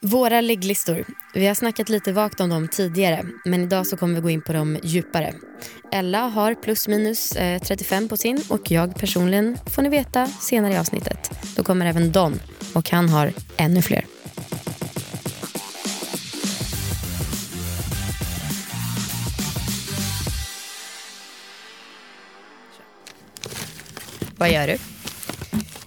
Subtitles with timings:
[0.00, 1.04] Våra ligglistor.
[1.34, 4.42] Vi har snackat lite vagt om dem tidigare men idag så kommer vi gå in
[4.42, 5.34] på dem djupare.
[5.92, 10.72] Ella har plus minus eh, 35 på sin och jag personligen får ni veta senare
[10.72, 11.30] i avsnittet.
[11.56, 12.40] Då kommer även Don
[12.74, 14.04] och han har ännu fler.
[24.36, 24.76] Vad gör du?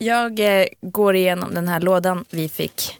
[0.05, 2.97] Jag eh, går igenom den här lådan vi fick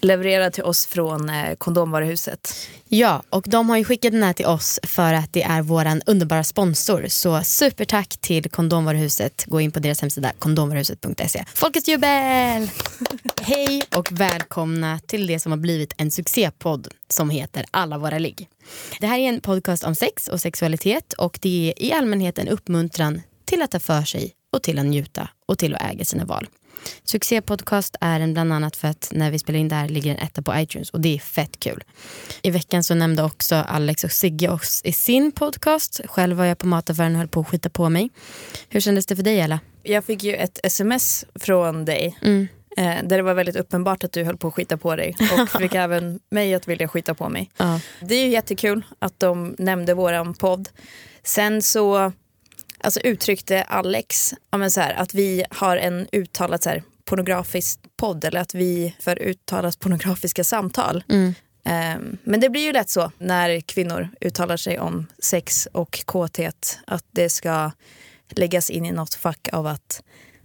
[0.00, 2.68] levererad till oss från eh, kondomvaruhuset.
[2.88, 6.02] Ja, och de har ju skickat den här till oss för att det är våran
[6.06, 7.06] underbara sponsor.
[7.08, 9.44] Så supertack till Kondomvaruhuset.
[9.46, 11.44] Gå in på deras hemsida kondomvaruhuset.se.
[11.54, 12.70] Folkets jubel!
[13.40, 18.48] Hej och välkomna till det som har blivit en succépodd som heter Alla våra ligg.
[19.00, 22.48] Det här är en podcast om sex och sexualitet och det är i allmänhet en
[22.48, 26.24] uppmuntran till att ta för sig och till att njuta och till att äga sina
[26.24, 26.46] val.
[27.04, 30.24] Succépodcast är den bland annat för att när vi spelar in det här ligger den
[30.26, 31.84] etta på iTunes och det är fett kul.
[32.42, 36.00] I veckan så nämnde också Alex och Sigge oss i sin podcast.
[36.04, 38.10] Själv var jag på mataffären och höll på att skita på mig.
[38.68, 39.60] Hur kändes det för dig Ella?
[39.82, 42.48] Jag fick ju ett sms från dig Mm.
[42.76, 45.48] eh, där det var väldigt uppenbart att du höll på att skita på dig och
[45.60, 47.50] fick även mig att vilja skita på mig.
[47.56, 47.80] Ja.
[48.00, 50.68] Det är ju jättekul att de nämnde våran podd.
[51.22, 52.12] Sen så
[52.80, 57.80] alltså uttryckte Alex ja, men så här, att vi har en uttalat så här, pornografisk
[57.96, 61.04] podd eller att vi för uttalat pornografiska samtal.
[61.08, 61.34] Mm.
[61.64, 66.78] Ehm, Men det blir ju lätt så när kvinnor uttalar sig om sex och kåthet
[66.86, 67.70] att det ska
[68.28, 70.02] läggas in i något fack av att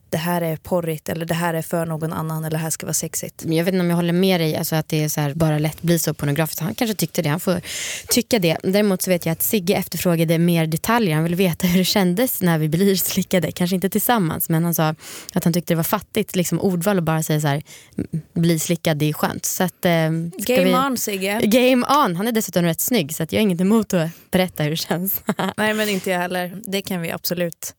[0.09, 2.85] det här är porrigt eller det här är för någon annan eller det här ska
[2.85, 3.43] vara sexigt.
[3.45, 5.33] Men Jag vet inte om jag håller med dig, alltså att det är så här,
[5.33, 6.59] bara lätt blir så pornografiskt.
[6.61, 7.61] Han kanske tyckte det, han får
[8.07, 8.57] tycka det.
[8.63, 11.15] Däremot så vet jag att Sigge efterfrågade mer detaljer.
[11.15, 13.51] Han ville veta hur det kändes när vi blir slickade.
[13.51, 14.95] Kanske inte tillsammans, men han sa
[15.33, 17.63] att han tyckte det var fattigt liksom, ordval och bara säga så här,
[17.97, 19.45] "M- bli slickad, det är skönt.
[19.45, 19.91] Så att, eh,
[20.37, 20.73] Game vi...
[20.73, 21.39] on Sigge.
[21.43, 22.15] Game on!
[22.15, 25.21] Han är dessutom rätt snygg så jag har inget emot att berätta hur det känns.
[25.57, 26.57] Nej men inte jag heller.
[26.65, 27.73] Det kan vi absolut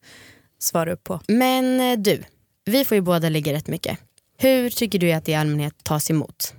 [0.59, 1.21] svara upp på.
[1.29, 2.23] Men eh, du,
[2.65, 3.99] vi får ju båda ligga rätt mycket.
[4.39, 6.55] Hur tycker du att det i allmänhet tas emot?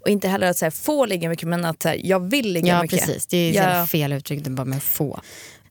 [0.00, 2.52] Och inte heller att så här, få ligga mycket men att så här, jag vill
[2.52, 3.00] ligga Ja mycket.
[3.06, 3.54] precis, det är Ja.
[3.62, 5.20] jävla fel uttryck det bara med få.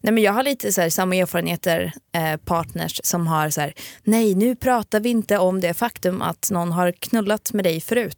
[0.01, 3.73] Nej, men jag har lite så här, samma erfarenheter, eh, partners som har så här,
[4.03, 8.15] nej nu pratar vi inte om det faktum att någon har knullat med dig förut.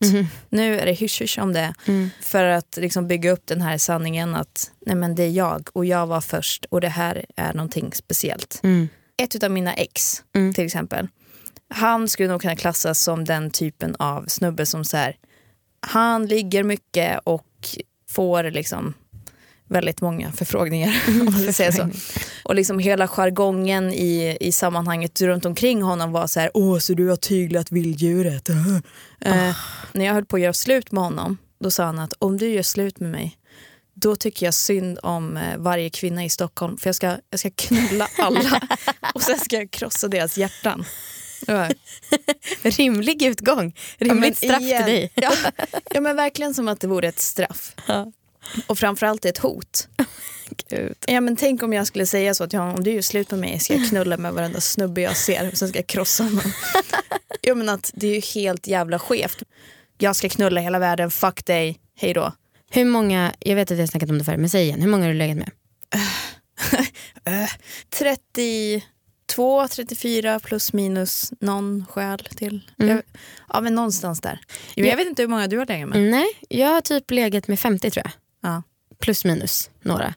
[0.50, 1.74] Nu är det hysch om det.
[2.22, 5.86] För att liksom bygga upp den här sanningen att nej men det är jag och
[5.86, 8.60] jag var först och det här är någonting speciellt.
[8.64, 8.90] Mm.
[9.20, 10.54] Ett av mina ex Mm.
[10.54, 11.08] till exempel,
[11.70, 15.16] han skulle nog kunna klassas som den typen av snubbe som så här,
[15.82, 17.46] han ligger mycket och
[18.10, 18.94] får liksom
[19.68, 20.96] väldigt många förfrågningar.
[21.08, 21.90] om man ska säga så.
[22.44, 26.94] Och liksom hela jargongen i, i sammanhanget runt omkring honom var så här, åh så
[26.94, 28.50] du har tyglat vilddjuret.
[29.22, 29.56] Eh,
[29.94, 32.50] när jag höll på att göra slut med honom, då sa han att om du
[32.50, 33.38] gör slut med mig,
[34.02, 37.50] då tycker jag synd om eh, varje kvinna i Stockholm för jag ska, jag ska
[37.56, 38.62] knulla alla
[39.14, 40.86] och sen ska jag krossa deras hjärtan.
[42.62, 44.84] Rimlig utgång, rimligt Ja, straff igen.
[44.84, 45.12] till dig.
[45.16, 45.32] Ja,
[45.90, 47.76] ja men verkligen som att det vore ett straff.
[47.88, 48.12] Ja.
[48.68, 49.88] Och framförallt ett hot.
[50.70, 50.96] Gud.
[51.08, 53.40] Ja, men tänk om jag skulle säga så att ja, om du gör slut med
[53.40, 56.54] mig ska jag knulla med varenda snubbe jag ser och sen ska jag krossa honom.
[57.42, 59.44] ja, men att det är ju helt jävla skevt.
[59.98, 62.34] Jag ska knulla hela världen, fuck dig, hej då.
[62.70, 64.90] Hur många, jag vet att jag har snackat om det förr, men säg igen, hur
[64.90, 65.52] många har du legat med?
[67.26, 67.50] Eh,
[67.90, 72.72] 32, 34 plus minus någon själ till.
[72.80, 72.96] Mm.
[72.96, 73.04] Jag,
[73.54, 74.40] ja men någonstans där.
[74.76, 76.02] Men jag vet inte hur många du har legat med.
[76.02, 78.12] Nej, jag har typ legat med 50 tror jag.
[78.52, 78.64] Ja.
[79.00, 80.14] Plus minus några.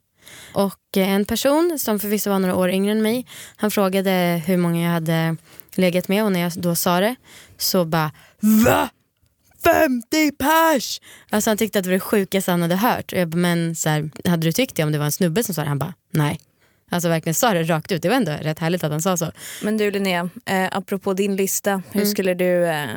[0.55, 3.27] Och eh, en person som förvisso var några år yngre än mig,
[3.57, 5.37] han frågade hur många jag hade
[5.75, 7.15] legat med och när jag då sa det
[7.59, 8.91] så bara VA?
[9.65, 11.01] 50 pers!
[11.31, 13.13] Alltså han tyckte att det var det sjukaste han hade hört.
[13.13, 15.45] Och jag bara, men så här, hade du tyckt det om det var en snubbe
[15.45, 15.69] som sa det?
[15.69, 16.41] Han bara, nej.
[16.91, 18.03] Alltså verkligen sa det rakt ut.
[18.03, 19.33] Det var ändå rätt härligt att han sa så.
[19.63, 22.11] Men du Linnea, eh, apropå din lista, hur Mm.
[22.11, 22.89] skulle du eh,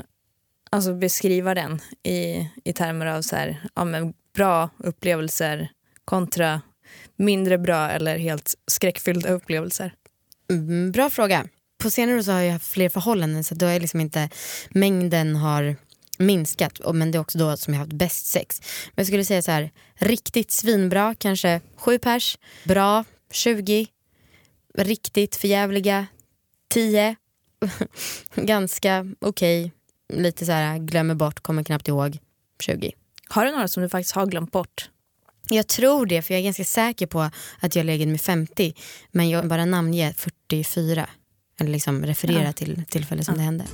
[0.69, 5.69] alltså beskriva den i, i termer av så här, ja, men bra upplevelser
[6.05, 6.61] kontra
[7.15, 9.93] mindre bra eller helt skräckfyllda upplevelser?
[10.51, 11.47] Mm, bra fråga.
[11.83, 14.29] På senare år så har jag haft fler förhållanden så då är liksom inte
[14.69, 15.75] mängden har
[16.19, 18.61] minskat men det är också då som jag har haft bäst sex.
[18.87, 23.87] Men jag skulle säga så här, riktigt svinbra kanske 7 pers, bra 20,
[24.77, 26.07] riktigt förjävliga
[26.69, 27.15] 10,
[28.35, 29.71] ganska okej,
[30.13, 32.17] lite så här glömmer bort, kommer knappt ihåg
[32.59, 32.91] 20.
[33.29, 34.89] Har du några som du faktiskt har glömt bort?
[35.49, 37.29] Jag tror det för jag är ganska säker på
[37.59, 38.73] att jag legat med 50
[39.11, 41.09] men jag bara namnger 44.
[41.59, 42.53] Eller liksom referera Ja.
[42.53, 43.65] till tillfället som det hände.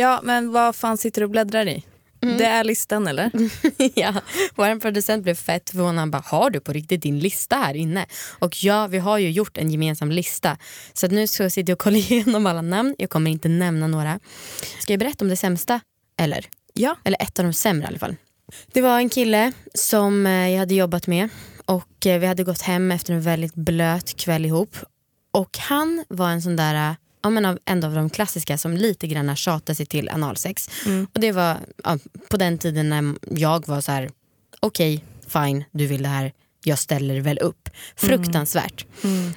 [0.00, 1.84] Ja, men vad fan sitter du och bläddrar i?
[2.22, 2.38] Mm.
[2.38, 3.30] Det är listan eller?
[3.94, 4.14] ja,
[4.54, 5.98] vår producent blev fett förvånad.
[5.98, 8.06] Han bara, har du på riktigt din lista här inne?
[8.38, 10.56] Och ja, vi har ju gjort en gemensam lista.
[10.92, 12.94] Så nu ska jag sitta och kolla igenom alla namn.
[12.98, 14.20] Jag kommer inte nämna några.
[14.78, 15.80] Ska jag berätta om det sämsta?
[16.18, 16.46] Eller?
[16.74, 16.96] Ja.
[17.04, 18.16] Eller ett av de sämre i alla fall.
[18.72, 21.28] Det var en kille som eh, jag hade jobbat med
[21.64, 24.76] och eh, vi hade gått hem efter en väldigt blöt kväll ihop.
[25.32, 29.06] Och han var en sån där, ja, men av, en av de klassiska som lite
[29.06, 30.70] grann tjatade sig till analsex.
[31.14, 31.98] Och det var ja,
[32.30, 34.10] på den tiden när jag var så här:
[34.60, 36.32] okej fine du vill det här,
[36.64, 37.68] jag ställer väl upp.
[37.96, 38.86] Fruktansvärt.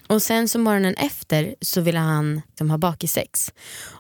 [0.07, 3.53] Och sen så morgonen efter så ville han liksom, ha bakissex.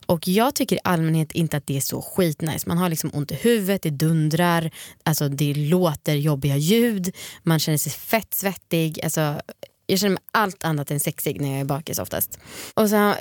[0.05, 2.63] Och jag tycker i allmänhet inte att det är så skitnice.
[2.69, 4.71] Man har liksom ont i huvudet, det dundrar,
[5.03, 9.03] alltså det låter jobbiga ljud, man känner sig fett svettig.
[9.03, 9.41] Alltså,
[9.85, 12.39] jag känner mig allt annat än sexig när jag är bakis oftast.
[12.73, 13.15] Och så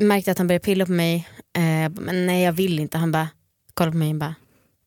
[0.00, 1.28] märkte jag att han började pilla på mig.
[1.56, 2.98] Eh, men nej jag vill inte.
[2.98, 3.28] Han bara
[3.74, 4.34] kollade på mig och bara,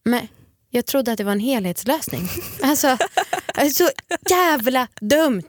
[0.06, 0.28] men
[0.70, 2.30] jag trodde att det var en helhetslösning.
[2.62, 2.98] Alltså,
[3.74, 3.90] så
[4.30, 5.48] jävla dumt.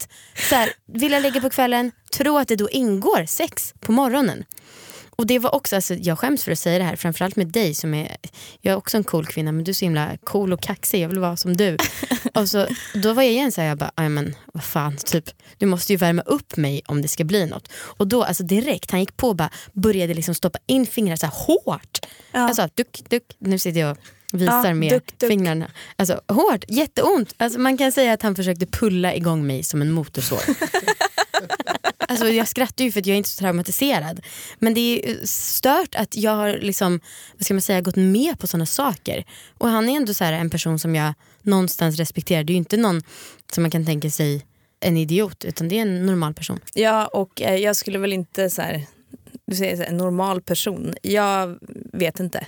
[0.48, 4.44] Så här, vill jag lägga på kvällen, tro att det då ingår sex på morgonen.
[5.20, 7.74] Och det var också, alltså, jag skäms för att säga det här, framförallt med dig
[7.74, 8.16] som är,
[8.60, 11.08] jag är också en cool kvinna men du är så himla cool och kaxig, jag
[11.08, 11.76] vill vara som du.
[12.34, 15.24] och så, då var jag igen såhär, jag bara, "Aj, men vad fan, typ,
[15.58, 17.68] du måste ju värma upp mig om det ska bli något.
[17.72, 21.26] Och då alltså direkt, han gick på och bara började liksom stoppa in fingrar så
[21.26, 21.98] här hårt.
[22.32, 22.40] Ja.
[22.40, 23.98] Alltså duck, duck, nu sitter jag och
[24.32, 25.30] visar Ja, med duck, duck.
[25.30, 25.70] fingrarna.
[25.96, 27.34] Alltså hårt, jätteont.
[27.36, 30.38] Alltså, man kan säga att han försökte pulla igång mig som en motorsåg.
[32.08, 34.20] Alltså, jag skrattar ju för att jag är inte så traumatiserad.
[34.58, 37.00] Men det är stört att jag har liksom,
[37.36, 39.24] vad ska man säga, gått med på sådana saker.
[39.58, 42.44] Och han är ändå så här en person som jag någonstans respekterar.
[42.44, 43.02] Det är ju inte någon
[43.52, 44.46] som man kan tänka sig
[44.80, 46.60] en idiot utan det är en normal person.
[46.74, 48.86] Ja, och eh, jag skulle väl inte så här,
[49.46, 50.94] du säger så här, normal person.
[51.02, 51.58] Jag
[51.92, 52.46] vet inte.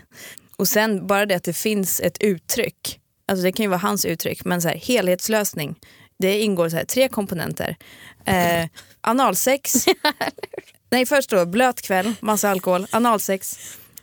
[0.57, 3.01] Och sen bara det att det finns ett uttryck.
[3.29, 5.77] Alltså det kan ju vara hans uttryck, men så här, helhetslösning.
[6.19, 7.77] Det ingår så här, tre komponenter.
[8.25, 8.67] Eh,
[9.01, 9.87] analsex.
[10.91, 13.59] Nej, först då blöt kväll, massa alkohol, analsex.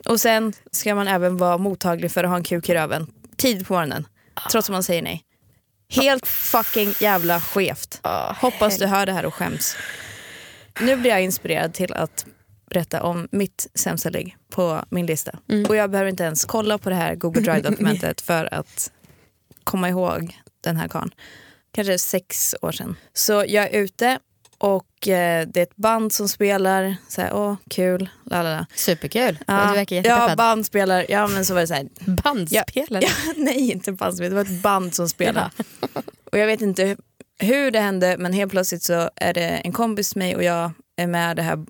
[0.06, 3.08] Och sen ska man även vara mottaglig för att ha en kuk i röven.
[3.38, 4.08] Tid på morgonen.
[4.52, 5.24] Trots att man säger nej.
[5.90, 8.02] Helt fucking jävla skevt.
[8.42, 9.76] Hoppas du hör det här och skäms.
[10.80, 12.26] Nu blir jag inspirerad till att
[12.70, 15.32] berätta om mitt sämsta ligg på min lista.
[15.70, 18.92] Och jag behöver inte ens kolla på det här Google Drive-dokumentet för att
[19.64, 21.12] komma ihåg den här karln.
[21.72, 22.96] Kanske sex år sedan.
[23.14, 24.20] Så jag är ute
[24.58, 26.96] och eh, det är ett band som spelar.
[27.08, 28.10] Så här, åh, kul.
[28.26, 28.66] Lalala.
[28.76, 30.38] Superkul, Ja, du verkar ja, jättepeppad.
[30.38, 31.06] band spelar.
[31.10, 31.88] Ja, men så var det så här.
[32.24, 33.04] Bandspelare.
[33.04, 34.30] Ja, nej, inte bandspel.
[34.30, 35.50] Det var ett band som spelade.
[36.32, 36.98] Och jag vet inte
[37.40, 40.72] hur det hände, men helt plötsligt så är det en kompis med mig och jag
[40.98, 41.66] är med det här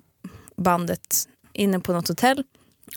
[0.60, 2.44] bandet inne på något hotell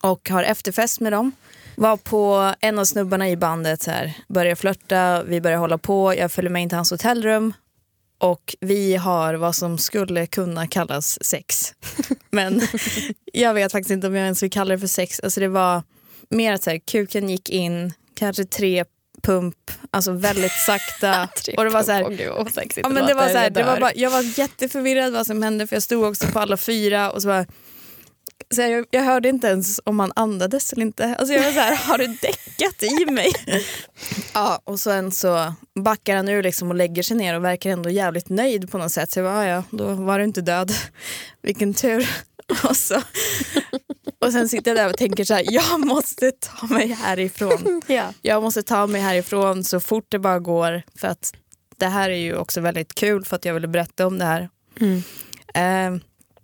[0.01, 1.31] och har efterfest med dem.
[1.75, 6.15] Var på en av snubbarna i bandet så här, börjar flörta, vi börjar hålla på,
[6.15, 7.53] jag följer med in till hans hotellrum
[8.17, 11.73] och vi har vad som skulle kunna kallas sex.
[12.31, 12.61] Men
[13.33, 15.19] jag vet faktiskt inte om jag ens vill kalla det för sex.
[15.19, 15.83] Alltså det var
[16.29, 18.85] mer att så här, kuken gick in, kanske tre
[19.23, 19.55] pump,
[19.91, 21.27] alltså väldigt sakta.
[21.57, 22.03] och det var så här,
[22.83, 25.67] Ja, men det var så här, det var bara, jag var jätteförvirrad vad som hände
[25.67, 27.45] för jag stod också på alla fyra och så bara,
[28.55, 31.15] så här, jag, jag hörde inte ens om man andades eller inte.
[31.19, 33.31] Alltså jag var så här, har du däckat i mig?
[34.33, 37.89] ja, och sen så backar han ur liksom och lägger sig ner och verkar ändå
[37.89, 39.11] jävligt nöjd på något sätt.
[39.11, 40.73] Så jag bara, "Ah, ja, då var du inte död.
[41.41, 42.09] Vilken tur.
[42.69, 43.01] Och, så,
[44.19, 47.81] och sen sitter jag där och tänker så här, jag måste ta mig härifrån.
[47.87, 48.13] Ja.
[48.21, 50.81] Jag måste ta mig härifrån så fort det bara går.
[50.95, 51.33] För att
[51.77, 54.49] det här är ju också väldigt kul för att jag ville berätta om det här.
[55.53, 55.97] Eh,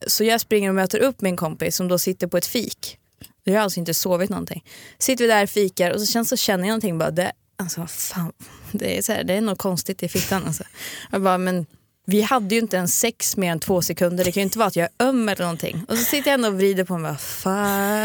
[0.07, 2.97] så jag springer och möter upp min kompis som då sitter på ett fik.
[3.43, 4.63] Jag har alltså inte sovit någonting.
[4.97, 7.87] Sitter vi där och fikar och så, känns, så känner jag någonting bara, det, alltså,
[7.87, 8.33] fan,
[8.71, 10.43] det, är så här, det är något konstigt i fittan.
[10.45, 10.63] Alltså.
[11.11, 11.65] Jag bara, men
[12.09, 14.25] vi hade ju inte ens sex mer än två sekunder.
[14.25, 15.85] Det kan ju inte vara att jag är öm eller någonting.
[15.87, 17.11] Och så sitter jag ändå och vrider på mig.
[17.11, 17.17] Bara,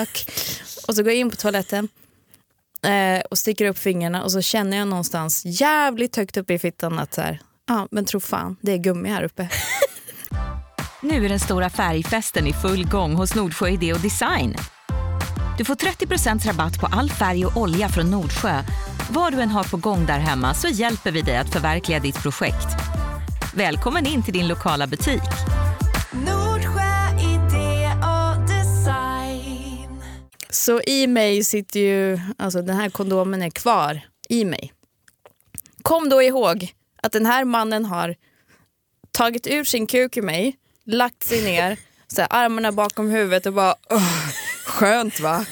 [0.05, 0.31] Fuck.
[0.89, 1.89] Och så går jag in på toaletten
[2.83, 6.99] eh, och sticker upp fingrarna och så känner jag någonstans jävligt högt upp i fittan
[6.99, 9.49] att så här, ja men tro fan, det är gummi här uppe.
[11.03, 14.57] Nu är den stora färgfesten i full gång hos Nordsjö Idé och Design.
[15.59, 18.63] Du får 30% rabatt på all färg och olja från Nordsjö.
[19.11, 22.23] Vad du än har på gång där hemma så hjälper vi dig att förverkliga ditt
[22.23, 22.69] projekt.
[23.57, 25.23] Välkommen in till din lokala butik.
[26.13, 30.05] Nordsjö idé och design.
[30.51, 34.73] Så i mig sitter ju, alltså den här kondomen är kvar i mig.
[35.83, 38.15] Kom då ihåg att den här mannen har
[39.13, 43.53] tagit ur sin kuk ur mig, lagt sig ner, så här, armarna bakom huvudet och
[43.53, 44.29] bara "Åh,
[44.67, 45.47] skönt va?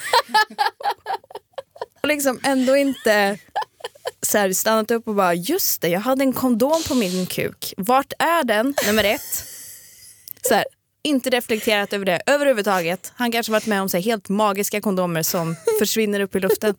[2.02, 3.38] liksom ändå inte
[4.26, 7.75] så här, stannat upp och bara just det, jag hade en kondom på min kuk.
[7.76, 8.75] Vart är den?
[8.87, 9.45] Nummer ett.
[10.49, 10.64] Så här,
[11.02, 13.12] inte reflekterat över det överhuvudtaget.
[13.17, 16.75] Han kanske varit med om så här, helt magiska kondomer som försvinner upp i luften.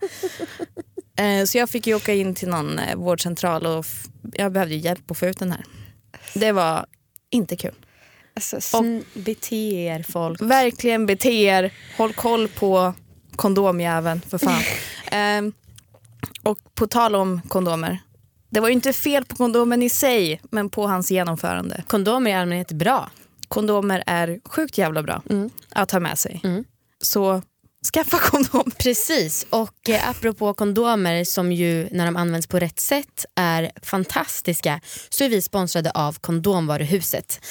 [1.19, 3.85] Eh, så jag fick ju åka in till någon eh, vårdcentral och
[4.33, 5.63] jag behövde hjälp att få ut den här.
[6.33, 6.85] Det var
[7.29, 7.75] inte kul.
[8.35, 10.41] Alltså, sn- bete er folk.
[10.41, 12.93] Verkligen bete er, håll koll på
[13.35, 14.61] kondomjäveln för fan.
[15.11, 15.53] Ehm,
[16.43, 17.99] och på tal om kondomer.
[18.49, 21.83] Det var ju inte fel på kondomen i sig, men på hans genomförande.
[21.87, 23.09] Kondomer i allmänhet är bra.
[23.47, 25.21] Kondomer är sjukt jävla bra
[25.69, 26.41] att ha med sig.
[27.03, 27.41] Så
[27.83, 28.71] skaffa kondom.
[28.77, 34.81] Precis, och eh, apropå kondomer som ju när de används på rätt sätt är fantastiska
[35.09, 37.45] så är vi sponsrade av Kondomvaruhuset.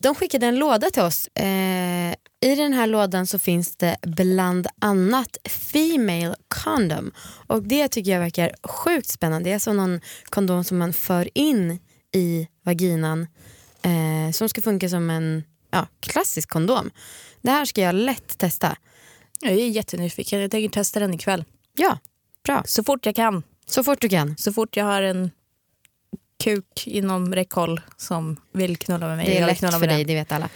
[0.00, 1.28] De skickade en låda till oss.
[1.28, 7.12] Eh, I den här lådan så finns det bland annat Female Condom
[7.46, 9.44] och det tycker jag verkar sjukt spännande.
[9.44, 11.78] Det är alltså någon kondom som man för in
[12.14, 13.26] i vaginan
[13.82, 16.90] eh, som ska funka som en ja, klassisk kondom.
[17.42, 18.76] Det här ska jag lätt testa.
[19.40, 21.44] Jag är jättenyfiken, jag tänker testa den ikväll.
[21.76, 21.98] Ja,
[22.44, 22.62] bra.
[22.66, 23.42] Så fort jag kan.
[23.66, 24.36] Så fort du kan.
[24.36, 25.30] Så fort jag har en
[26.40, 29.26] kuk inom räckhåll som vill knulla med mig.
[29.26, 30.48] Det är lätt för dig, det vet alla.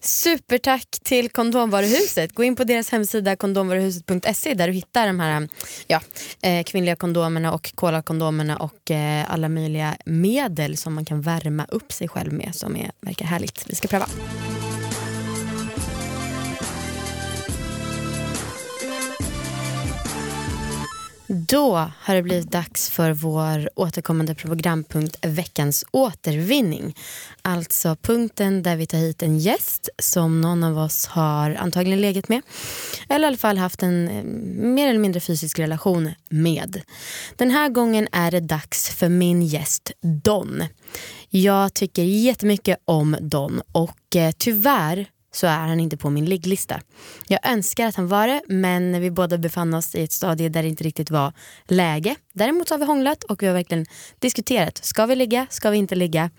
[0.00, 2.34] Supertack till Kondomvaruhuset.
[2.34, 5.48] Gå in på deras hemsida kondomvaruhuset.se där du hittar de här
[5.86, 6.00] ja,
[6.42, 11.92] eh, kvinnliga kondomerna och kolakondomerna och eh, alla möjliga medel som man kan värma upp
[11.92, 13.64] sig själv med som är, verkar härligt.
[13.68, 14.06] Vi ska pröva.
[21.50, 26.96] Då har det blivit dags för vår återkommande programpunkt Veckans återvinning.
[27.42, 32.28] Alltså punkten där vi tar hit en gäst som någon av oss har antagligen legat
[32.28, 32.42] med.
[33.08, 34.24] Eller i alla fall haft en eh,
[34.74, 36.82] mer eller mindre fysisk relation med.
[37.36, 40.64] Den här gången är det dags för min gäst Don.
[41.28, 46.80] Jag tycker jättemycket om Don och eh, tyvärr så är han inte på min ligglista.
[47.26, 50.62] Jag önskar att han var det men vi båda befann oss i ett stadie där
[50.62, 51.32] det inte riktigt var
[51.68, 52.16] läge.
[52.32, 53.86] Däremot har vi hånglat och vi har verkligen
[54.18, 54.84] diskuterat.
[54.84, 55.46] Ska vi ligga?
[55.50, 56.30] Ska vi inte ligga?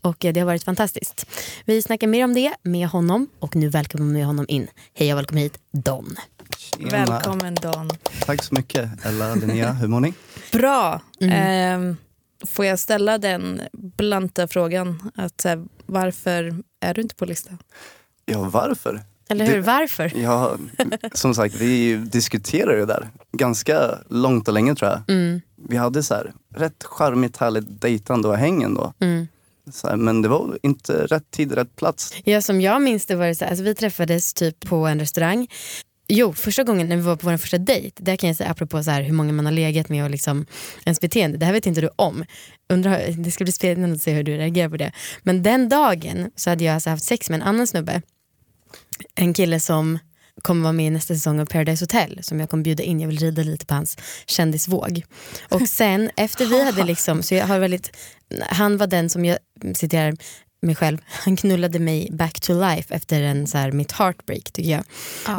[0.00, 1.26] Och eh, det har varit fantastiskt.
[1.64, 4.68] Vi snackar mer om det med honom och nu välkomnar vi honom in.
[4.94, 6.16] Hej och välkommen hit Don.
[6.58, 6.90] Tjena.
[6.90, 7.90] Välkommen Dan.
[8.20, 9.72] Tack så mycket Ella, Linnea.
[9.72, 10.14] Hur mår ni?
[10.52, 11.00] Bra.
[11.20, 11.32] Mm.
[11.32, 11.96] Ehm,
[12.46, 15.10] får jag ställa den blanta frågan?
[15.14, 17.58] Att, så här, varför är du inte på listan?
[18.30, 19.00] Ja, varför?
[19.28, 19.54] Eller hur?
[19.54, 20.12] Det- Varför?
[20.16, 20.56] Ja,
[21.12, 25.02] som sagt, vi diskuterade det där ganska långt och länge tror jag.
[25.16, 28.92] Mm, Vi hade så här, rätt charmigt, härligt dejtande och häng ändå.
[29.00, 29.28] mm.
[29.72, 32.14] Så här, men det var inte rätt tid, rätt plats.
[32.24, 34.98] Ja, som jag minns det var det så här, alltså vi träffades typ på en
[35.00, 35.46] restaurang.
[36.08, 38.82] Jo, första gången när vi var på vår första dejt, där kan jag säga apropå
[38.82, 40.46] så här, hur många man har legat med och liksom
[40.84, 42.24] ens beteende, det här vet inte du om.
[42.72, 44.92] Undrar, det ska bli spännande att se hur du reagerar på det.
[45.22, 48.02] Men den dagen så hade jag alltså haft sex med en annan snubbe.
[49.14, 49.98] En kille som
[50.42, 53.08] kommer vara med i nästa säsong av Paradise Hotel som jag kommer bjuda in, jag
[53.08, 55.02] vill rida lite på hans kändisvåg.
[55.48, 57.96] Och sen efter vi hade liksom, så jag har väldigt,
[58.48, 59.38] han var den som jag
[59.74, 60.16] citerar
[60.62, 64.70] mig själv, han knullade mig back to life efter en så här, mitt heartbreak tycker
[64.70, 64.84] jag.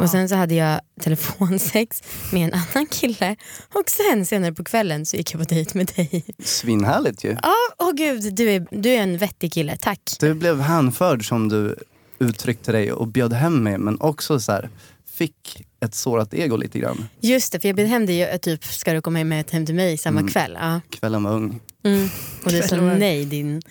[0.02, 2.02] Och sen så hade jag telefonsex
[2.32, 3.36] med en annan kille
[3.74, 6.24] och sen senare på kvällen så gick jag på dejt med dig.
[6.38, 7.36] Svinhärligt ju.
[7.42, 10.00] Ja, åh gud, du är, du är en vettig kille, tack.
[10.20, 11.76] Du blev hänförd som du
[12.22, 14.70] uttryckte dig och bjöd hem mig men också så här,
[15.14, 17.08] fick ett sårat ego lite grann.
[17.20, 19.66] Just det, för jag bjöd hem dig ju, typ, ska du komma hem, med, hem
[19.66, 20.32] till mig samma Mm.
[20.32, 20.58] kväll?
[20.60, 20.80] Ja.
[20.90, 21.60] Kvällen var ung.
[21.84, 22.08] Mm.
[22.44, 23.62] Och du sa nej din...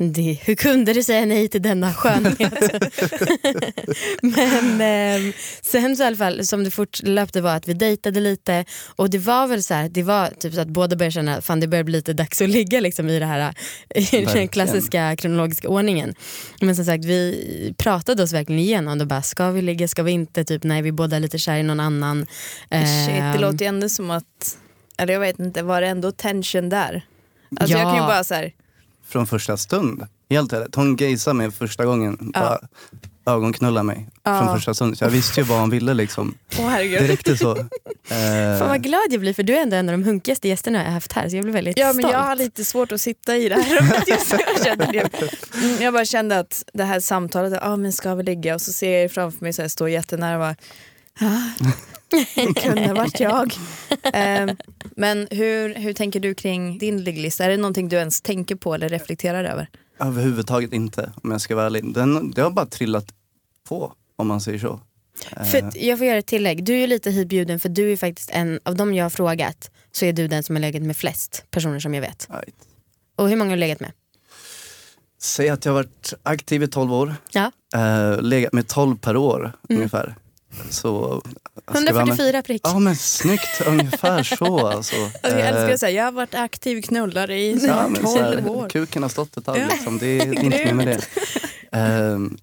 [0.00, 2.52] Det, hur kunde du säga nej till denna skönhet?
[4.22, 8.64] Men ehm, sen så i alla fall som det fortlöpte var att vi dejtade lite
[8.96, 11.44] och det var väl så här, det var typ så att båda började känna att
[11.44, 13.54] fan det börjar bli lite dags att ligga liksom i, det här,
[13.94, 16.14] i den klassiska kronologiska ordningen.
[16.60, 18.98] Men som sagt vi pratade oss verkligen igenom.
[18.98, 20.44] Då bara, ska vi ligga, ska vi inte?
[20.44, 22.26] Typ, nej vi båda är lite kär i någon annan.
[22.70, 24.58] Shit, det Ehm, låter ju ändå som att,
[24.98, 27.02] eller jag vet inte, var det ändå tension där?
[27.60, 28.06] Alltså jag kan ju Ja.
[28.06, 28.52] bara så här,
[29.08, 30.06] Från första stund.
[30.30, 30.74] Helt ärligt.
[30.74, 32.32] Hon gazade mig första gången.
[32.34, 32.58] Bara
[33.26, 34.08] ögonknullade mig.
[34.22, 34.38] Ja.
[34.38, 34.98] Från första stund.
[34.98, 36.34] Så jag visste ju vad hon ville liksom.
[36.58, 37.02] åh herregud.
[37.02, 37.54] Det räckte så.
[38.08, 38.18] Fan
[38.62, 40.84] Eh, vad glad jag blir för du är ändå en av de hunkigaste gästerna jag
[40.84, 42.12] har haft här så jag blir väldigt Ja men stolt.
[42.12, 44.38] jag har lite svårt att sitta i det här rummet just nu.
[44.56, 45.22] Jag, kände det.
[45.64, 48.54] Mm, jag bara kände att det här samtalet, ah, men ska vi ligga?
[48.54, 50.56] Och så ser jag framför mig så här, stå jättenära och bara,
[51.20, 51.70] ah,
[52.34, 53.54] det kunde varit jag.
[54.12, 54.56] Ehm,
[54.96, 57.44] men hur, hur tänker du kring din ligglista?
[57.44, 59.68] Är det någonting du ens tänker på eller reflekterar över?
[60.00, 61.94] Överhuvudtaget inte om jag ska vara ärlig.
[61.94, 63.14] Den, det har bara trillat
[63.68, 64.80] på om man säger så.
[65.50, 66.64] För att jag får göra ett tillägg.
[66.64, 70.04] Du är lite hitbjuden för du är faktiskt en av dem jag har frågat så
[70.04, 72.28] är du den som har legat med flest personer som jag vet.
[72.30, 72.54] Right.
[73.16, 73.92] Och hur många har du legat med?
[75.20, 77.16] Säg att jag har varit aktiv i 12 år.
[77.30, 77.50] Ja.
[77.76, 79.52] Uh, legat med 12 per år Mm.
[79.80, 80.14] ungefär.
[80.70, 81.22] Så,
[81.70, 82.60] ska vi ha med- 144 prick.
[82.64, 84.96] Ja men snyggt, ungefär så alltså.
[84.96, 88.02] Alltså, jag älskar Eh, att säga, jag har varit aktiv knullare i Ja, snart men
[88.02, 88.68] så 12 här, år.
[88.68, 89.98] kuken har stått ett tag liksom.
[89.98, 91.00] det, är, det är inte mer med det.
[91.72, 92.36] Ehm,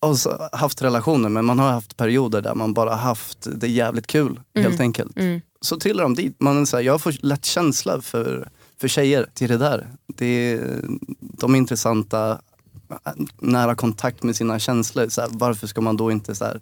[0.00, 4.06] och så, haft relationer men man har haft perioder där man bara haft det jävligt
[4.06, 5.16] kul helt enkelt.
[5.18, 5.40] Mm.
[5.60, 6.36] Så trillar de dit.
[6.40, 8.48] Man är så här, jag får lätt känsla för,
[8.80, 9.88] för tjejer till det där.
[10.06, 10.80] Det är,
[11.20, 12.40] de är intressanta,
[13.40, 15.08] nära kontakt med sina känslor.
[15.08, 16.60] Så här, varför ska man då inte så här,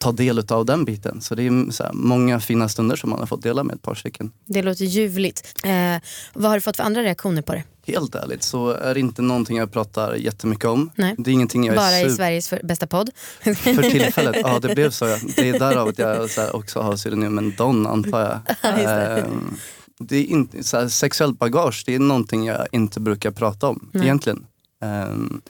[0.00, 1.20] ta del av den biten?
[1.20, 3.82] Så det är så här, många fina stunder som man har fått dela med ett
[3.82, 4.32] par stycken.
[4.46, 5.54] Det låter ljuvligt.
[5.64, 6.02] Eh,
[6.32, 7.64] vad har du fått för andra reaktioner på det?
[7.86, 10.90] Helt ärligt så är det inte någonting jag pratar jättemycket om.
[10.94, 11.14] Nej.
[11.18, 12.16] Det är ingenting jag Bara är i super...
[12.16, 13.10] Sveriges för, bästa podd.
[13.40, 15.06] För tillfället, ja det blev så.
[15.06, 15.18] ja.
[15.36, 18.40] Det är därav att jag så här, också har pseudonymen Don antar jag.
[19.18, 19.56] Ehm,
[19.98, 23.90] det är inte, så här, sexuellt bagage, det är någonting jag inte brukar prata om
[23.94, 24.46] egentligen.
[24.82, 25.40] Ehm,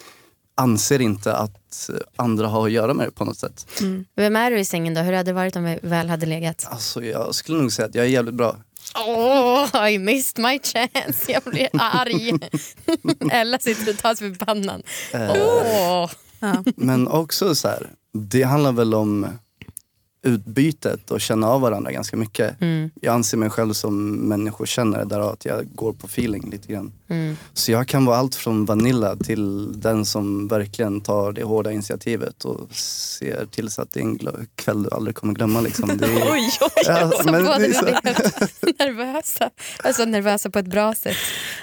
[0.61, 3.67] anser inte att andra har att göra med det på något sätt.
[4.17, 5.01] Vem är du i sängen då?
[5.01, 6.67] Hur hade det varit om vi väl hade legat?
[6.71, 8.57] Alltså jag skulle nog säga att jag är jävligt bra.
[9.07, 11.33] Åh, I missed my chance.
[11.33, 12.33] Jag blir arg.
[13.31, 14.83] Ella sitter och tar sig för pannan.
[15.15, 16.11] Åh.
[16.77, 19.27] Men också så här, det handlar väl om
[20.23, 22.57] utbytet och känna av varandra ganska mycket.
[23.01, 26.93] Jag anser mig själv som människokännare där att jag går på feeling lite grann.
[27.53, 32.45] Så jag kan vara allt från Vanilla till den som verkligen tar det hårda initiativet
[32.45, 34.19] och ser till så att det är en
[34.55, 35.61] kväll du aldrig kommer glömma.
[35.61, 35.97] Liksom.
[35.97, 39.51] Det är, Oj, oj, Ja, Som men det är så- blev nervösa.
[39.85, 41.17] Alltså nervösa på ett bra sätt.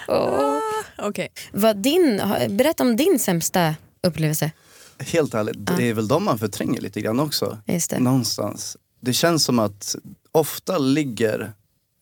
[0.08, 0.60] Åh.
[0.98, 1.28] Okej.
[1.52, 3.76] Vad din, berätta om din sämsta
[4.08, 4.52] upplevelse.
[5.00, 7.58] Helt ärligt, det är väl de man förtränger lite grann också.
[7.66, 8.00] Just det.
[8.00, 8.78] Någonstans.
[9.02, 9.96] Det känns som att
[10.32, 11.54] ofta ligger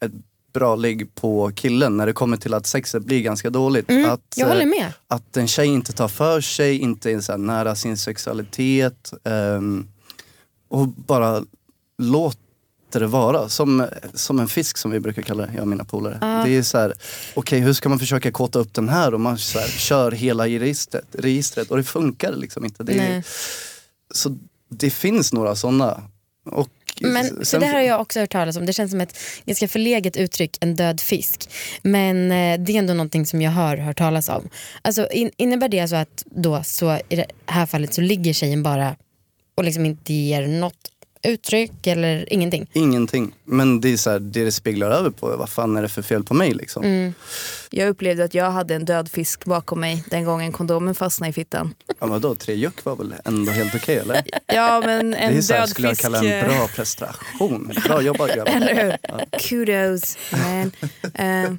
[0.06, 0.12] ett
[0.54, 3.86] bra ligg på killen när det kommer till att sexet blir ganska dåligt.
[3.86, 4.94] att, Mm, Jag håller eh, med.
[5.08, 9.88] att en tjej inte tar för sig, inte är så nära sin sexualitet ehm,
[10.68, 11.44] och bara
[11.98, 12.40] låter
[12.90, 13.50] det vara.
[13.50, 16.44] Som, som en fisk som vi brukar kalla det, jag och mina polare.
[16.46, 16.94] Det är så här,
[17.34, 20.46] okej hur ska man försöka kåta upp den här och man så här, kör hela
[20.46, 22.84] registret, registret och det funkar liksom inte.
[22.84, 23.24] Det är,
[24.14, 24.38] så
[24.70, 26.04] det finns några sådana.
[26.52, 26.70] Och
[27.02, 28.66] Men, för det här har jag också hört talas om.
[28.66, 31.50] Det känns som ett ganska förlegat uttryck, en död fisk.
[31.82, 34.50] Men eh, det är ändå någonting som jag har hört talas om.
[34.82, 38.64] Alltså, in, innebär det alltså att då så i det här fallet så ligger tjejen
[38.64, 38.96] bara
[39.56, 40.92] och liksom inte ger något
[41.26, 42.70] uttryck eller ingenting?
[42.74, 43.34] Ingenting.
[43.44, 46.02] Men det är så här, det det speglar över på, vad fan är det för
[46.02, 46.84] fel på mig liksom?
[46.84, 47.14] Mm.
[47.72, 51.34] Jag upplevde att jag hade en död fisk bakom mig den gången kondomen fastnade i
[51.34, 51.74] fittan.
[52.00, 54.24] Ja, vadå, tre juck var väl ändå helt okej eller?
[54.48, 56.02] Ja men en det är så här, död skulle jag fisk...
[56.02, 57.72] kalla en eh, bra prestation.
[57.86, 58.52] Bra jobbat grabbar.
[58.52, 58.98] Eller hur?
[59.40, 60.72] Kudos man.
[61.14, 61.54] Eh,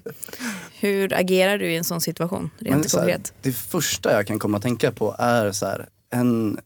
[0.81, 2.51] hur agerar du i en sån situation?
[2.59, 3.33] Men Rent här, konkret.
[3.43, 6.59] det första jag kan komma att tänka på är så här, en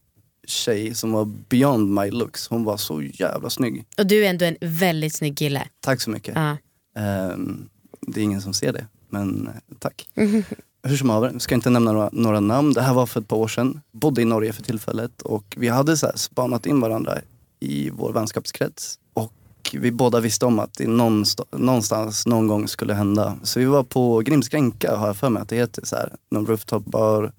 [0.51, 2.47] tjej som var beyond my looks.
[2.47, 3.85] Hon var så jävla snygg.
[3.97, 5.67] Och du är ändå en väldigt snygg kille.
[5.79, 6.35] Tack så mycket.
[6.35, 6.57] Ja.
[7.01, 7.69] Ehm,
[8.01, 10.09] det är ingen som ser det, men eh, tack.
[10.83, 12.73] Hur som haver, ska inte nämna några, några namn.
[12.73, 13.81] Det här var för ett par år sedan.
[13.91, 17.17] Bodde i Norge för tillfället och vi hade så här spanat in varandra
[17.59, 18.99] i vår vänskapskrets.
[19.13, 19.33] Och
[19.73, 23.37] vi båda visste om att det någonstans, någon gång skulle hända.
[23.43, 25.85] Så vi var på Grimskränka har jag för mig att det heter.
[25.85, 27.31] Så här, någon rooftop bar.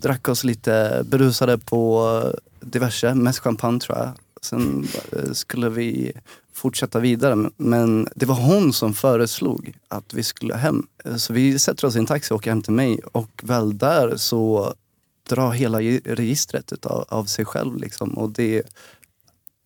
[0.00, 2.22] Drack oss lite berusade på
[2.60, 4.10] diverse, mest champagne tror jag.
[4.42, 6.12] Sen eh, skulle vi
[6.54, 7.50] fortsätta vidare.
[7.56, 10.86] Men det var hon som föreslog att vi skulle hem.
[11.04, 13.00] Eh, Så vi sätter oss i en taxi och åker hem till mig.
[13.12, 14.74] Och väl där så
[15.28, 17.76] drar hela registret utav, av sig själv.
[17.76, 18.10] Liksom.
[18.18, 18.62] Och det,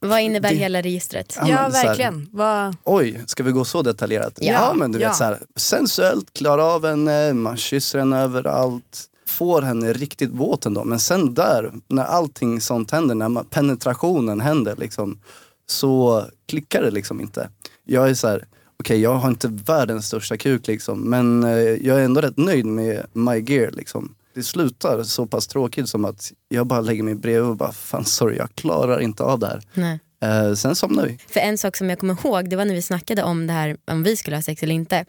[0.01, 1.37] Vad innebär Det- hela registret?
[1.40, 2.29] Ja, Ja här- verkligen.
[2.33, 4.38] Vad- oj, ska vi gå så detaljerat?
[4.40, 5.09] Ja, men du ja.
[5.09, 9.11] vet så här, sensuellt, klara av henne, man kysser henne överallt.
[9.35, 10.85] Får henne riktigt våt ändå.
[10.85, 15.20] Men sen där, när allting sånt händer, när penetrationen händer liksom,
[15.66, 17.49] så klickar det liksom inte.
[17.85, 18.44] Jag är så här,
[18.81, 22.66] okej jag har inte världens största kuk liksom, men eh, jag är ändå rätt nöjd
[22.66, 24.14] med my gear liksom.
[24.35, 28.05] Det slutar så pass tråkigt som att jag bara lägger mig bredvid och bara, fan
[28.05, 29.62] sorry jag klarar inte av det här.
[29.75, 30.01] Nej.
[30.25, 31.19] Eh, sen somnar vi.
[31.29, 33.77] För en sak som jag kommer ihåg det var när vi snackade om det här
[33.85, 35.05] om vi skulle ha sex eller inte.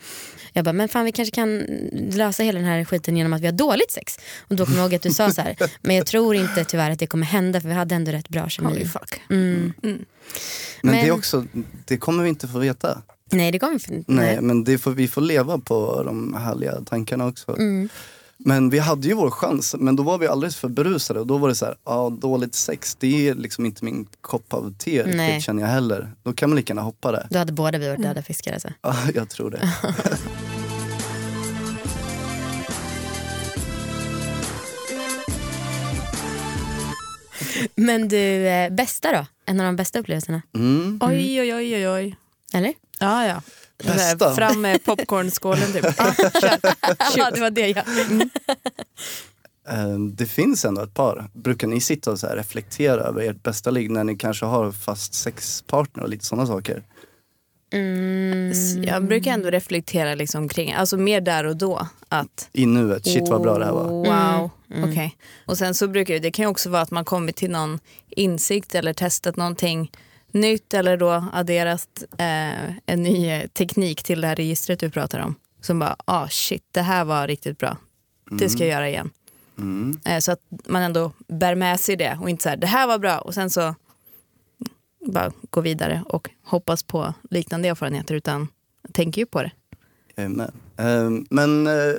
[0.53, 1.57] Jag bara, men fan vi kanske kan
[2.11, 4.19] lösa hela den här skiten genom att vi har dåligt sex.
[4.47, 6.91] Och då kommer jag ihåg att du sa så här, men jag tror inte tyvärr
[6.91, 8.67] att det kommer hända för vi hade ändå rätt bra kemi.
[8.69, 9.21] Holy fuck.
[9.29, 9.73] Mm.
[9.81, 10.05] Men,
[10.81, 11.45] Men- det är också,
[11.85, 13.01] det kommer vi inte få veta.
[13.31, 14.11] Nej det kommer vi inte.
[14.11, 17.51] Nej, men det får, vi får leva på de härliga tankarna också.
[17.57, 17.89] Mm.
[18.37, 21.37] Men vi hade ju vår chans, men då var vi alldeles för berusade och då
[21.37, 24.99] var det så här, ja dåligt sex det är liksom inte min kopp av te
[24.99, 25.41] riktigt Nej.
[25.41, 26.11] känner jag heller.
[26.23, 27.27] Då kan man lika gärna hoppa det.
[27.29, 28.69] Då hade båda vi varit döda fiskar alltså.
[28.81, 29.69] Ja, jag tror det.
[37.75, 39.25] Men du, eh, bästa då?
[39.45, 40.41] En av de bästa upplevelserna?
[40.55, 40.99] Mm.
[41.01, 42.15] Oj, oj, oj, oj, oj.
[42.53, 42.73] Eller?
[42.99, 43.41] Ja, ja.
[43.83, 44.35] Bästa?
[44.35, 45.85] Fram med popcornskålen typ.
[47.17, 47.83] Ja, det var det ja.
[49.69, 51.29] Eh, Det finns ändå ett par.
[51.33, 54.71] Brukar ni sitta och så här reflektera över ert bästa ligg när ni kanske har
[54.71, 56.83] fast sexpartner och lite sådana saker?
[57.73, 58.51] Mm.
[58.83, 61.87] Jag brukar ändå reflektera liksom kring, alltså mer där och då.
[62.09, 63.83] Att I nuet, shit vad bra det här var.
[63.83, 64.49] Wow,
[64.83, 65.17] okej.
[65.45, 67.79] Och sen så brukar det, det kan ju också vara att man kommit till någon
[68.09, 69.91] insikt eller testat någonting
[70.35, 75.19] nytt eller då adderat eh, en ny eh, teknik till det här registret du pratar
[75.19, 75.35] om.
[75.61, 77.77] Som bara, ah shit, det här var riktigt bra.
[78.31, 79.09] Det ska jag göra igen.
[79.57, 79.99] Mm.
[80.05, 82.87] Eh, så att man ändå bär med sig det och inte så här, det här
[82.87, 83.75] var bra och sen så
[85.07, 88.47] bara gå vidare och hoppas på liknande erfarenheter utan
[88.91, 89.51] tänker ju på det.
[90.29, 90.51] Med.
[90.77, 91.95] Eh, Men eh,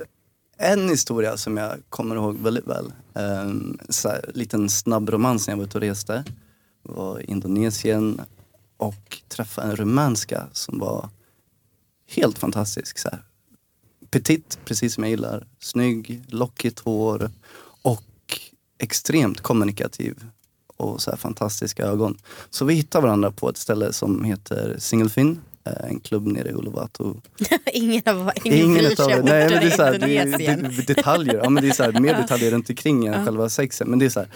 [0.59, 2.92] en historia som jag kommer ihåg väldigt väl.
[3.14, 3.51] eh,
[3.88, 6.25] Så här, liten snabb romans när jag var ute och reste.
[6.88, 8.20] Var i Indonesien
[8.77, 11.09] och träffade en rumänska som var
[12.07, 12.99] helt fantastisk.
[12.99, 13.22] Så här.
[14.11, 15.46] Petit, precis som jag gillar.
[15.59, 17.31] Snygg, lockigt hår
[17.83, 18.40] och
[18.79, 20.25] extremt kommunikativ
[20.77, 22.18] och så här fantastiska ögon.
[22.51, 26.53] Så vi hittade varandra på ett ställe som heter Singlefin, eh, en klubb nere i
[26.53, 27.05] Uluwatu.
[27.72, 31.40] ingen av ingen, bryr sig om Nej, men det är, så här, det, det detaljer.
[31.44, 33.88] Ja, men det är så här, mer detaljer runt omkring än själva sexen.
[33.88, 34.29] Men det är så här,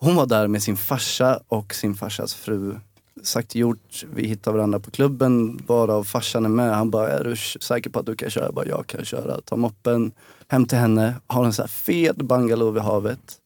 [0.00, 2.76] hon var där med sin farsa och sin farsas fru.
[3.22, 6.76] Sagt och gjort, vi hittar varandra på klubben, varav farsan är med.
[6.76, 8.44] Han bara, är du säker på att du kan köra?
[8.44, 9.40] Jag bara, jag kan köra.
[9.40, 10.12] Ta moppen
[10.48, 13.36] hem till henne, har en så här fet bungalow vid havet.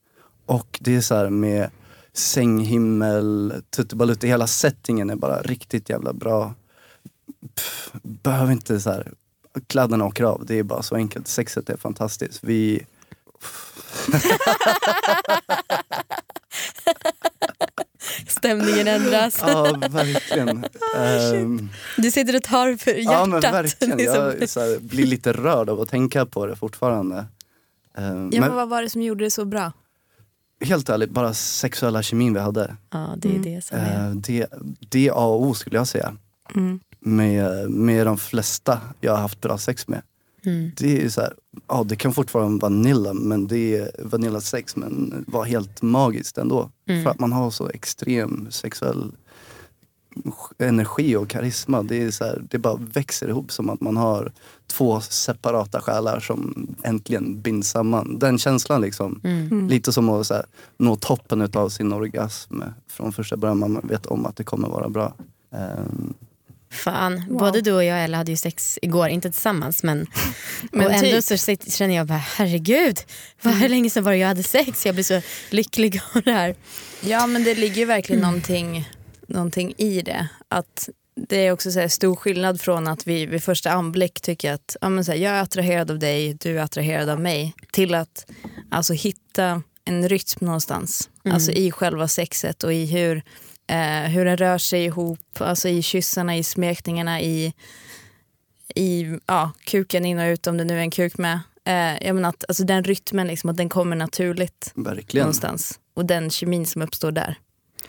[0.46, 1.70] Och det är så här med
[2.12, 6.54] sänghimmel, tuttibalutti, hela settingen är bara riktigt jävla bra.
[7.54, 9.12] Pff, behöver inte så här,
[9.66, 11.28] kläderna åker av, det är bara så enkelt.
[11.28, 12.44] Sexet är fantastiskt.
[12.44, 12.86] Vi,
[18.28, 19.38] Stämningen ändras.
[19.46, 20.64] ja verkligen.
[20.96, 23.12] Ehm, Du sitter och tar för hjärtat.
[23.12, 27.16] ja men verkligen, jag så här, blir lite rörd av att tänka på det fortfarande.
[27.98, 29.72] Ehm, Ja, men men vad var det som gjorde det så bra?
[30.60, 32.76] helt ärligt, bara sexuella kemin vi hade.
[32.90, 34.14] ja, det är det som är...
[34.14, 34.46] Det,
[34.88, 36.16] det är A och O skulle jag säga.
[36.54, 36.80] Mm.
[37.00, 40.02] Med, med de flesta jag har haft bra sex med.
[40.44, 40.70] Mm.
[40.76, 41.34] Det är så här,
[41.68, 46.38] ja det kan fortfarande vara vanilla, men det är vanilla sex men var helt magiskt
[46.38, 46.70] ändå.
[46.88, 47.04] Mm.
[47.04, 49.12] För att man har så extrem sexuell
[50.58, 51.82] energi och karisma.
[51.82, 54.32] Det, är så här, det bara växer ihop som att man har
[54.66, 58.18] två separata själar som äntligen binds samman.
[58.18, 59.20] Den känslan liksom.
[59.24, 59.68] Mm.
[59.68, 60.44] Lite som att här,
[60.76, 63.58] nå toppen av sin orgasm från första början.
[63.58, 65.14] Man vet om att det kommer vara bra.
[65.52, 66.14] Ehm,
[66.74, 67.38] Fan, Wow.
[67.38, 70.06] både du och jag Ella hade ju sex igår, inte tillsammans men,
[70.72, 71.24] Men och ändå typ.
[71.24, 72.98] så sit- känner jag bara herregud,
[73.42, 74.86] vad, hur länge sedan var det jag hade sex?
[74.86, 76.54] Jag blir så lycklig av det här.
[77.00, 78.88] Ja men det ligger ju verkligen någonting,
[79.28, 80.28] någonting i det.
[80.48, 80.88] Att
[81.28, 84.76] det är också så här stor skillnad från att vi vid första anblick tycker att
[84.80, 87.54] ja, men så här, jag är attraherad av dig, du är attraherad av mig.
[87.72, 88.26] Till att
[88.70, 91.08] alltså, hitta en rytm någonstans.
[91.24, 93.22] Alltså i själva sexet och i hur,
[93.66, 95.20] eh, hur den rör sig ihop.
[95.38, 97.54] Alltså i kyssarna, i smekningarna, i,
[98.74, 101.40] i ja, kuken in och ut om det nu är en kuk med.
[101.64, 105.24] Eh, jag menar att, alltså, den rytmen, liksom, att den kommer naturligt verkligen.
[105.24, 105.78] någonstans.
[105.94, 107.38] Och den kemin som uppstår där.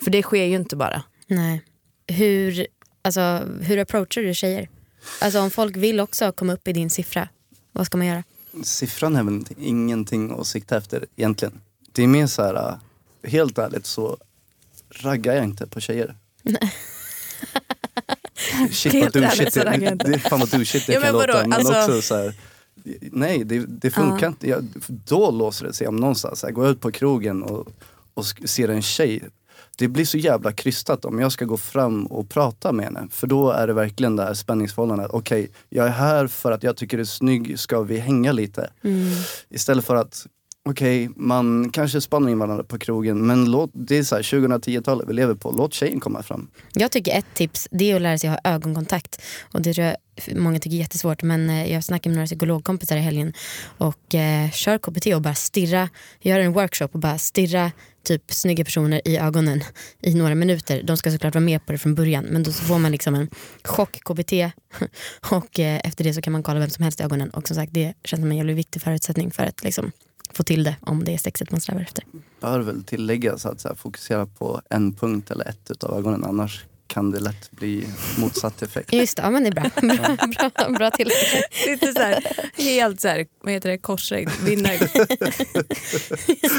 [0.01, 1.03] För det sker ju inte bara.
[1.27, 1.61] Nej.
[2.07, 2.67] Hur,
[3.01, 4.69] alltså, hur approachar du tjejer?
[5.21, 7.29] Alltså om folk vill också komma upp i din siffra,
[7.71, 8.23] vad ska man göra?
[8.63, 11.61] Siffran är väl ingenting att sikta efter egentligen.
[11.91, 12.79] Det är mer så här,
[13.23, 14.17] helt ärligt så
[15.03, 16.15] raggar jag inte på tjejer.
[18.71, 21.27] Shit vad douchigt det, det, fan vad douchigt det Ja, kan vadå?
[21.33, 21.41] låta.
[21.47, 22.33] Men Alltså- också så här,
[23.11, 24.49] nej det, det funkar inte.
[24.49, 26.39] Jag, då låser det sig om någonstans.
[26.39, 27.67] Så här, går jag ut på krogen och,
[28.13, 29.23] och ser en tjej.
[29.77, 33.07] Det blir så jävla krystat om jag ska gå fram och prata med henne.
[33.11, 35.11] För då är det verkligen det här spänningsförhållandet.
[35.11, 38.69] Okej, jag är här för att jag tycker du är snygg, ska vi hänga lite?
[39.49, 40.27] Istället för att,
[40.69, 45.13] okej, man kanske spannar in varandra på krogen men låt, det är så 2010-talet vi
[45.13, 45.51] lever på.
[45.51, 46.47] Låt tjejen komma fram.
[46.73, 49.21] Jag tycker ett tips det är att lära sig ha ögonkontakt.
[49.51, 49.95] Och det tror jag
[50.35, 53.33] många tycker är jättesvårt men eh, jag snackade med några psykologkompisar i helgen
[53.77, 55.89] och eh, kör KBT och bara stirra,
[56.21, 57.71] gör en workshop och bara stirra
[58.03, 59.63] typ snygga personer i ögonen
[60.01, 60.83] i några minuter.
[60.83, 63.15] De ska såklart vara med på det från början men då så får man liksom
[63.15, 63.29] en
[63.63, 64.33] chock KBT
[65.31, 67.55] och eh, efter det så kan man kolla vem som helst i ögonen och som
[67.55, 69.91] sagt det känns som en jävligt viktig förutsättning för att liksom
[70.35, 72.03] få till det om det är sexet man strävar efter.
[72.41, 76.63] Bör väl tilläggas att så här, fokusera på en punkt eller ett utav ögonen annars
[76.87, 78.93] kan det lätt bli motsatt effekt.
[78.93, 79.69] Just det, ja men det är bra.
[79.81, 81.11] Bra, bra, bra till.
[81.67, 82.23] Lite så här,
[82.57, 84.87] helt så här, vad heter det, korsögd, vinnare.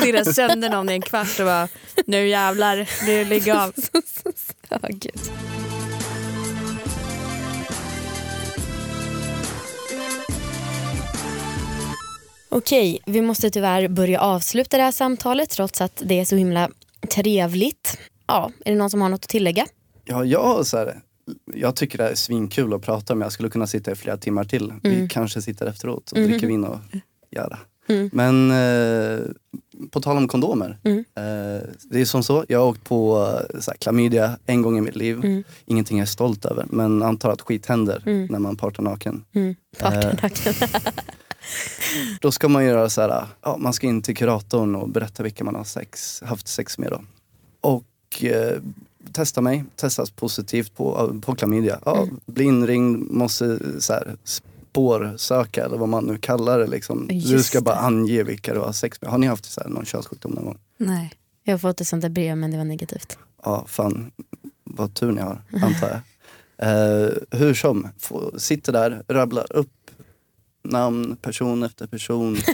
[0.01, 1.69] Stirra sönder någon i en kvart och bara,
[2.07, 3.73] nu jävlar, nu lägg av.
[4.69, 5.21] Ja, gud.
[12.57, 16.71] Okej, vi måste tyvärr börja avsluta det här samtalet trots att det är så himla
[17.15, 17.99] trevligt.
[18.27, 19.67] Ja, är det någon som har något att tillägga?
[20.05, 21.01] Ja, jag, så här,
[21.55, 23.25] jag tycker det är svinkul att prata med.
[23.25, 24.73] Jag skulle kunna sitta i flera timmar till.
[24.83, 26.79] Vi kanske sitter efteråt och dricker vin och
[27.31, 27.59] göra.
[28.13, 29.19] Men eh,
[29.91, 30.79] på tal om kondomer.
[30.85, 33.17] Eh, det är som så, jag har åkt på
[33.53, 35.45] eh, så här, klamydia en gång i mitt liv.
[35.67, 36.67] Ingenting jag är stolt över.
[36.71, 39.25] Men antar att skit händer när man partar naken.
[39.79, 40.55] Partnernacken.
[42.21, 45.45] Då ska man göra så här, ja, man ska in till kuratorn och berätta vilka
[45.45, 46.91] man har sex, haft sex med.
[46.91, 47.01] Då.
[47.61, 48.59] Och eh,
[49.13, 51.79] testa mig, testas positivt på, på klamydia.
[51.85, 56.67] Ja, Bli inringd, måste så här, spårsöka eller vad man nu kallar det.
[56.67, 57.09] Liksom.
[57.09, 59.11] Du ska bara ange vilka du har sex med.
[59.11, 60.59] Har ni haft så här, någon könssjukdom någon gång?
[60.77, 61.13] Nej.
[61.43, 63.19] Jag har fått ett sånt där brev men det var negativt.
[63.45, 64.11] Ja, fan
[64.65, 66.01] vad tur ni har, antar jag.
[66.59, 69.71] Eh, hur som, få, sitter där, rabblar upp
[70.71, 72.37] namn, person efter person.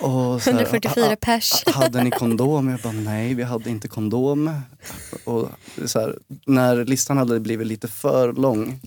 [0.00, 1.64] Och så här, 144 "Ah, pers.
[1.66, 2.68] Hade ni kondom?
[2.68, 4.60] Jag bara, nej vi hade inte kondom.
[5.24, 5.48] Och
[5.86, 8.80] så här, när listan hade blivit lite för lång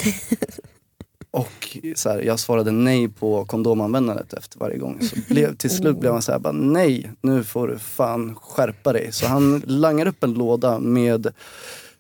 [1.31, 5.01] och så här, jag svarade nej på kondomanvändandet efter varje gång.
[5.01, 8.93] Så blev, till slut blev han så här, bara, nej nu får du fan skärpa
[8.93, 9.11] dig.
[9.11, 11.27] Så han langar upp en låda med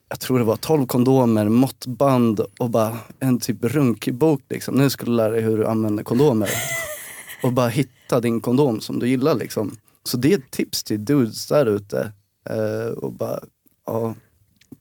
[0.09, 4.41] jag tror det var 12 kondomer, måttband och bara en typ runkbok.
[4.49, 4.75] Liksom.
[4.75, 6.49] Nu ska du lära dig hur du använder kondomer.
[7.43, 9.35] och bara hitta din kondom som du gillar.
[9.35, 9.77] Liksom.
[10.03, 12.11] Så det är ett tips till dudes där ute.
[12.49, 13.39] Eh, och bara,
[13.85, 14.15] ja,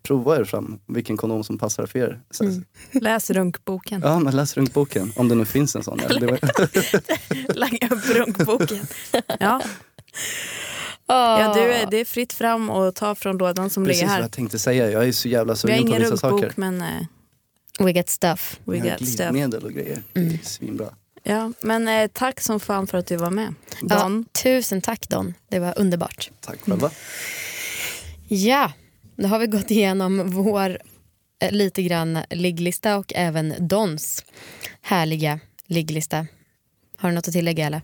[0.02, 2.20] prova er fram vilken kondom som passar för er.
[2.30, 2.44] Så,
[2.92, 4.00] Läs runkboken.
[4.04, 5.12] Ja, men läs runkboken.
[5.16, 5.98] Om det nu finns en sån.
[6.08, 6.38] Var,
[7.58, 8.86] Langa upp runkboken.
[9.40, 9.62] Ja.
[11.06, 14.14] Ja, du, är- det är fritt fram och ta från lådan som precis ligger vad
[14.14, 14.22] här.
[14.22, 14.90] jag tänkte säga.
[14.90, 16.52] Jag är så jävla Vi har sugen på ingen vissa saker.
[16.56, 16.88] men eh,
[17.80, 18.60] We get stuff.
[18.64, 19.16] we Jag har got stuff.
[19.30, 20.02] glidmedel och grejer.
[20.12, 20.94] Det är svinbra.
[21.22, 23.54] Ja, men eh, tack som fan för att du var med.
[23.82, 24.24] Ja, Don.
[24.42, 26.30] tusen tack Don, det var underbart.
[26.40, 26.90] Tack själva.
[28.28, 28.72] Ja,
[29.16, 30.78] då har vi gått igenom vår
[31.42, 34.24] eh, lite grann ligglista och även Dons
[34.82, 36.26] härliga ligglista.
[36.96, 37.82] Har du något att tillägga eller?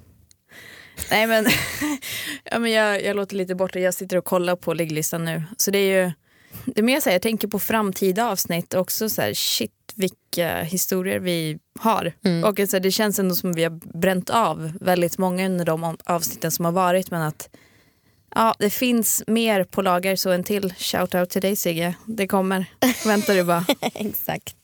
[1.10, 1.46] Nej men,
[2.44, 5.42] ja, men jag, jag låter lite borta, jag sitter och kollar på ligglistan nu.
[5.56, 6.12] Så det är ju,
[6.64, 10.62] det är mer så här, jag tänker på framtida avsnitt också så här, shit vilka
[10.62, 12.12] historier vi har.
[12.44, 15.96] Och så här, det känns ändå som vi har bränt av väldigt många under de
[16.04, 17.48] avsnitten som har varit men att
[18.34, 21.94] ja, det finns mer på lager så en till shout-out till dig Sigge.
[22.06, 22.66] Det kommer,
[23.06, 23.64] vänta du bara.
[23.94, 24.56] Exakt.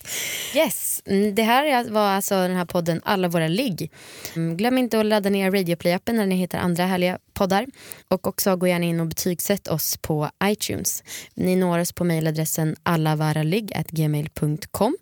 [0.54, 3.92] Yes, mm, det här var alltså den här podden Alla våra ligg.
[4.36, 7.66] Mm, Glöm inte att ladda ner Radioplay-appen när ni hittar andra härliga poddar.
[8.08, 11.02] Och också gå gärna in och betygsätt oss på iTunes.
[11.34, 14.96] Ni når oss på mejladressen allavaraligg.gmail.com.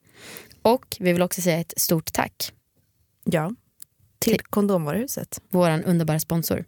[0.63, 2.53] Och vi vill också säga ett stort tack.
[3.25, 3.53] Ja,
[4.19, 5.41] till kondomvaruhuset.
[5.51, 6.65] Vår underbara sponsor.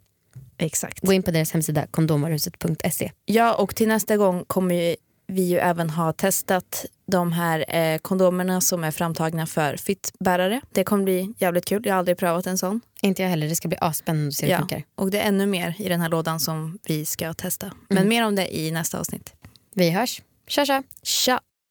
[0.57, 0.99] Exakt.
[0.99, 3.11] Gå in på deras hemsida kondomvaruhuset.se.
[3.25, 4.95] Ja, och till nästa gång kommer
[5.29, 10.61] vi ju även ha testat de här eh, kondomerna som är framtagna för fittbärare.
[10.71, 11.81] Det kommer bli jävligt kul.
[11.85, 12.81] Jag har aldrig prövat en sån.
[13.01, 14.59] Inte jag heller, det ska bli asspännande att se hur det Ja.
[14.59, 14.83] funkar.
[14.95, 17.71] Och det är ännu mer i den här lådan som vi ska testa.
[17.89, 19.33] Men mer om det i nästa avsnitt.
[19.73, 20.21] Vi hörs.
[20.47, 20.83] Tja tja!
[21.03, 21.39] Tja!